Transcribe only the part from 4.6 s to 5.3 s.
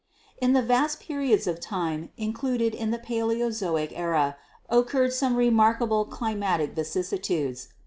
occurred